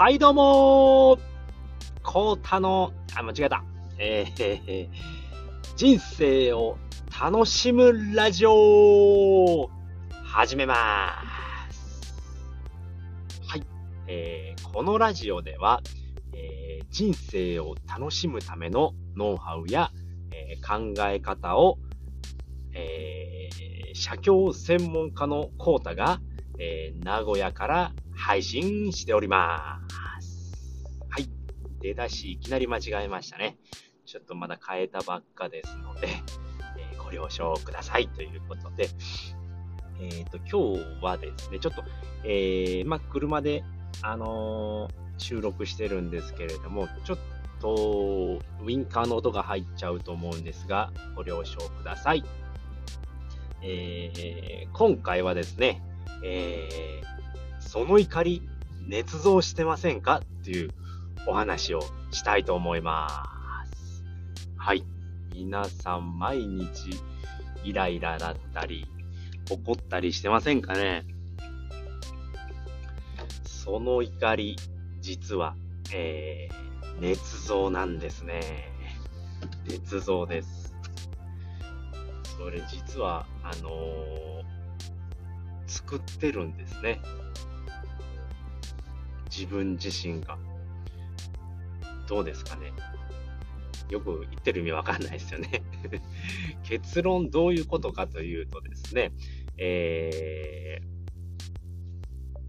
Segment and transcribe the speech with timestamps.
[0.00, 1.18] はい、どうも
[2.02, 3.62] コータの、あ、間違えた。
[3.98, 4.88] えー、
[5.76, 6.78] 人生を
[7.20, 9.68] 楽しむラジオ
[10.24, 11.12] 始めま
[11.70, 12.14] す。
[13.46, 13.62] はい、
[14.06, 15.82] えー、このラジオでは、
[16.32, 19.90] えー人生を楽しむためのノウハウや、
[20.32, 21.76] えー考え方を、
[22.72, 26.22] えー、写経専門家のコータが、
[26.58, 29.80] えー名古屋から配信しておりま
[30.20, 30.52] す。
[31.08, 31.28] はい。
[31.80, 33.56] 出だしいきなり間違えましたね。
[34.04, 36.08] ちょっとまだ変えたばっかですので、
[36.76, 38.88] えーご了承くださいということで、
[40.00, 41.82] えっ、と、今日はですね、ちょっと、
[42.22, 43.64] えー、まあ、車で、
[44.02, 47.18] あのー収録してるんですけれども、ちょっ
[47.60, 52.24] と、ウィンカーの音が入っちゃうと思うんですが、ご了承ください。
[53.62, 55.82] えー今回はですね、
[56.24, 57.09] えー
[57.72, 58.42] その怒り、
[58.88, 60.70] 捏造してませんかっていう
[61.28, 63.28] お話をしたいと思いま
[63.72, 64.02] す。
[64.56, 64.84] はい。
[65.32, 66.90] 皆さん、毎日、
[67.62, 68.88] イライラだったり、
[69.48, 71.04] 怒ったりしてませんかね
[73.44, 74.56] その怒り、
[75.00, 75.54] 実は、
[75.94, 78.40] えー、捏造なんですね。
[79.68, 80.74] 捏造です。
[82.36, 84.20] それ実は、あのー
[85.70, 87.00] 作ってるんですね。
[89.40, 90.36] 自分自身が。
[92.06, 92.72] どうですかね。
[93.88, 95.62] よく言ってる意味わかんないですよね。
[96.62, 99.12] 結論どういうことかというとですね、
[99.56, 100.82] え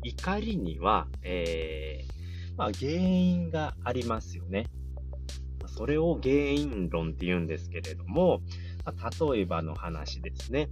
[0.03, 4.67] ー、怒りには、えー、まあ、原因がありますよね。
[5.67, 8.41] それを原因論って言うんですけれども、
[8.83, 10.67] まあ例えばの話ですね。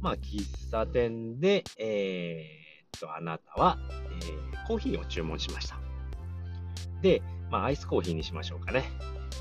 [0.00, 3.78] まあ、喫茶店で、えーっと、あなたは、
[4.10, 5.76] えーコーヒーを注文しました。
[7.02, 7.20] で、
[7.50, 8.84] まあ、アイスコーヒーにしましょうかね。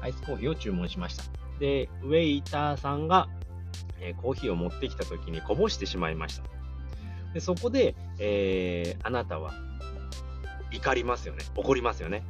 [0.02, 1.24] アイスコーヒーを注文しました。
[1.58, 3.30] で、ウェイターさんが、
[4.02, 6.44] えーコーヒーを持ってきた時にこぼしてしまいました。
[7.34, 9.54] で、そこで、えーあなたは
[10.72, 11.46] 怒りますよね。
[11.56, 12.26] 怒りますよね。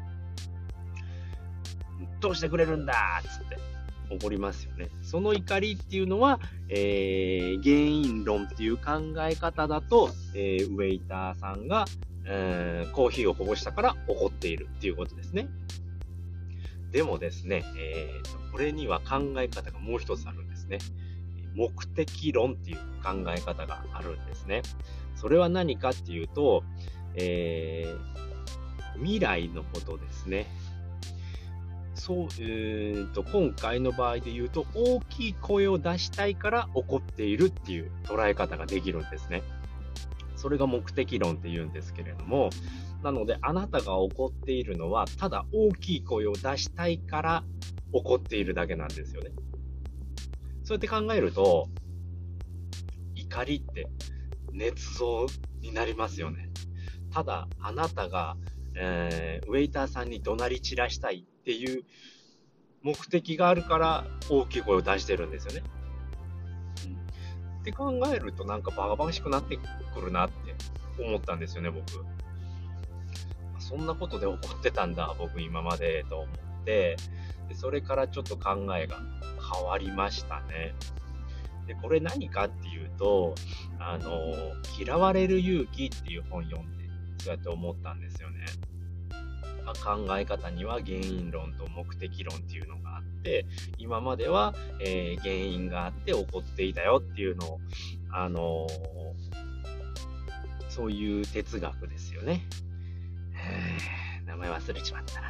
[2.19, 3.57] どうしてくれるんだっつって
[4.11, 4.89] 怒りますよね。
[5.01, 6.39] その怒りっていうのは、
[6.69, 11.85] えー原因論っていう考え方だと、えーウェイターさんが、
[12.25, 15.47] えーコーヒーをこぼしたから怒っているっていうことですね。
[16.91, 20.79] でもですね、えーとこれには考え方がもう一つあるんですね。
[21.55, 24.61] 目的論っていう考え方があるんですね。
[25.15, 26.63] それは何かっていうと、
[27.15, 28.21] えー
[28.97, 30.47] 未来のことですね。
[31.93, 39.43] そう、えーと、今回の場合で言うと、大きい声を出したいから怒っているっていう捉え方ができるんですね。
[40.35, 42.49] それが目的論って言うんですけれども、
[43.03, 47.43] なので、あなたが怒っているのは、ただ大きい声を出したいから
[47.91, 49.31] 怒っているだけなんですよね。
[50.63, 51.67] そうやって考えると、
[53.15, 53.87] 怒りって
[54.53, 55.27] 捏造
[55.59, 56.49] になりますよね。
[57.13, 58.37] ただ、あなたが、
[58.75, 61.83] えーウェイターさんに怒鳴り散らしたいっていう
[62.83, 65.63] 目的があるから大きい声を出してるんですよね。
[66.85, 67.01] うん
[67.61, 69.57] って考えるとなんかバカバカしくなって
[69.93, 70.55] くるなって
[71.01, 71.83] 思ったんですよね、僕。
[73.59, 76.97] そんなことで怒ってたんだ、僕今までと思って、
[77.47, 78.97] でそれからちょっと考えが
[79.55, 80.73] 変わりましたね。
[81.67, 83.35] で、これ何かっていうと、
[83.79, 84.09] あの、
[84.79, 86.85] 嫌われる勇気っていう本読んで、
[87.19, 88.45] そうやって思ったんですよね。
[89.83, 93.45] 考え方には原因論と目的論っていうのがあって、
[93.77, 97.59] 今までは、えー原因があって起こっていたよっていうのを、
[98.11, 99.51] あのー
[100.69, 102.47] そういう哲学ですよね。
[104.25, 105.27] 名前忘れちまったな。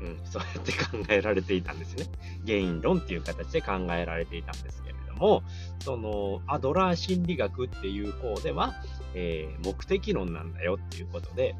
[0.00, 2.06] うん、そうやって考えられていたんですね。
[2.44, 5.42] 原因論っていう形で考えられていたんですけれども、
[5.80, 8.74] そのアドラー心理学っていう方では、
[9.14, 11.54] えー目的論なんだよっていうことで、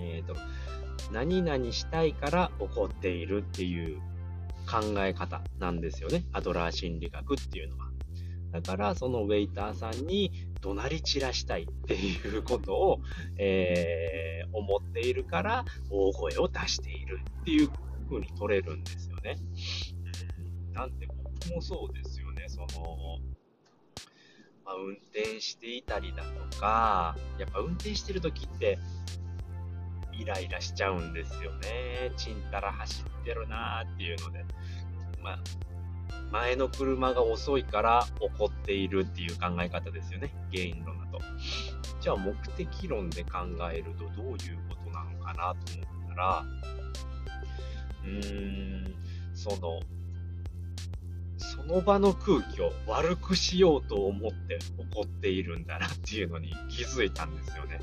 [0.00, 0.36] えーと、
[1.12, 3.98] 何々したいから起こっているっていう
[4.66, 6.24] 考え方なんですよね。
[6.32, 7.90] アドラー心理学っていうのは。
[8.52, 13.00] だから、そのウェイターさんに怒鳴り散らしたいっていうことを、
[13.38, 17.70] えー思っているから、大声を出しているっていう
[18.08, 19.38] 風に取れるんですよね。
[20.72, 22.46] なんて僕もそうですよね。
[22.48, 22.66] その、
[24.64, 28.78] ま、運転していたりだとか、やっぱ運転してる時って、
[30.20, 32.12] イライラしちゃうんですよね。
[32.16, 34.44] ちんたら走ってるなーっていうので。
[35.22, 35.38] まあ、
[36.30, 40.32] 前の車が遅いから起こっているっていう考え方ですよね。
[40.52, 41.20] 原因論だと。
[42.00, 43.38] じゃあ目的論で考
[43.72, 44.36] えるとどういう
[44.68, 46.44] ことなのかなと思ったら、
[48.04, 48.94] うーん、
[49.34, 49.80] その、
[51.36, 57.80] その場の空気を悪くしようと思って怒っているんだなっていうのに気づいたんですよね。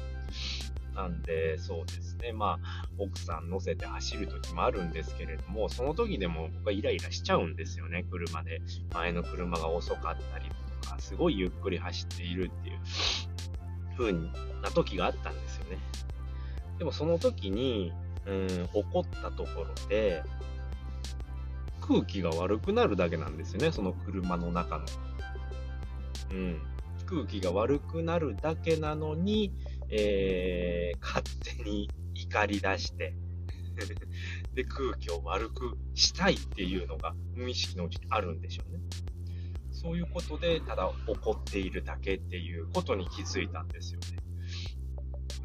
[0.97, 2.33] なんで、そうですね。
[2.33, 8.59] まあ、奥さん乗せて走る時もあるんですけれども、その時でも僕はイライラしちゃうんですよね、車で。
[8.91, 10.49] 前の車が遅かったり
[10.81, 12.79] とか、すごいゆっくり走っているっていう
[13.95, 14.11] 風
[14.63, 15.77] な時があったんですよね。
[16.79, 17.93] でもその時に、
[18.25, 20.23] うん、怒ったところで、
[21.79, 24.85] 空気が悪くなるだけなんですよね、その車の中の。
[26.31, 26.61] うん。
[27.05, 29.53] 空気が悪くなるだけなのに、
[29.89, 33.13] えー、勝手に怒り出して
[34.55, 38.79] で、空気を悪くしたいっていうのが無意識のうちにあるんでしょうね。
[39.71, 44.17] そういうことで、ただ怒っているだけっていうことに気づいたんですよね。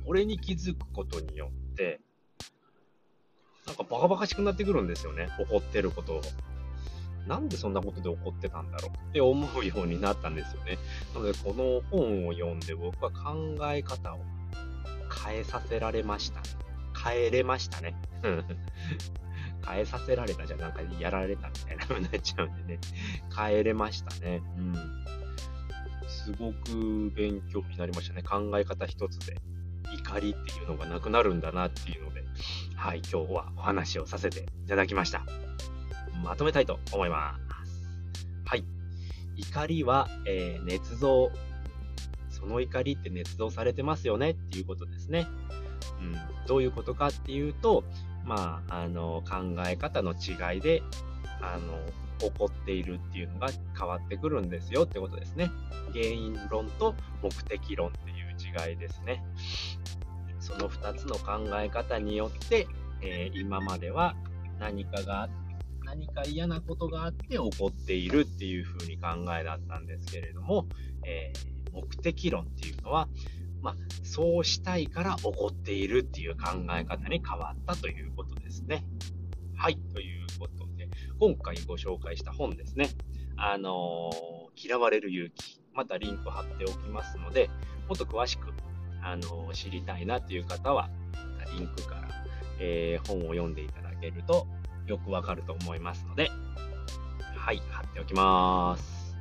[0.05, 2.01] これに気づくことによって、
[3.67, 5.29] なんかバカバカしくなってくるんですよね。
[5.39, 6.23] 怒ってることを。
[7.27, 10.79] なんでそんなことで怒ってたんだろうって思うようになったんですよね。
[11.15, 14.19] なので、この本を読んで僕は考え方を
[15.27, 16.41] 変えさせられました。
[17.05, 17.97] 変えれましたね。
[19.67, 22.81] 変えさせられたじゃなんかやられたみたいな風になっちゃうんでね。
[23.35, 24.43] 変えれましたね。
[24.59, 24.75] うん。
[26.09, 28.23] すごく勉強になりましたね。
[28.23, 29.37] 考え方一つで
[29.93, 32.25] 怒りっていうのがなくなるんだなっていうので、
[32.77, 35.25] はい、今日はお話をさせていただきました。
[36.23, 37.43] まとめたいと思います。
[38.45, 38.65] はい。
[39.37, 41.31] 怒りは、えー、捏造。
[42.31, 45.27] その怒りって捏造されてますよねっていうことですね。
[46.01, 46.47] うん。
[46.47, 47.85] どういうことかっていうと、
[48.25, 50.83] まあ、あの、考え方の違いで、
[51.41, 51.79] あの、
[52.19, 55.51] 起こっているっていうのが変わってくるんですよってことですね。
[55.93, 59.23] 原因論と目的論っていう違いですね。
[60.41, 62.67] その2つの考え方によって、
[63.01, 64.15] えー、今までは
[64.59, 65.29] 何かが
[65.93, 69.09] 何か嫌なことがあって起こっているっていう風に考
[69.39, 70.67] えだったんですけれども、
[71.05, 73.09] えー、目的論っていうのは、
[73.61, 78.85] まあ、そうしたいから起こっているっていう考え方に変わったということですね。
[79.55, 80.89] はい、ということで、
[81.21, 82.89] 今回ご紹介した本ですね。
[83.37, 85.61] あのー、嫌われる勇気。
[85.75, 87.51] またリンク貼っておきますので、
[87.87, 88.53] もっと詳しく
[89.03, 90.89] あの、知りたいなっていう方は、
[91.55, 92.09] リンクから、
[92.61, 94.47] えー、本を読んでいただけると
[94.87, 96.31] よくわかると思いますので、
[97.37, 99.17] はい、貼っておきます。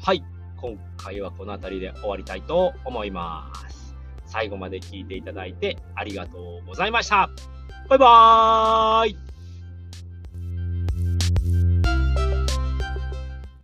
[0.00, 0.24] はい、
[0.56, 3.94] 今回はこの辺りで終わりたいと思います。
[4.26, 7.28] 最後まで聞いていただいてありがとうございました。
[7.88, 9.29] バイバーイ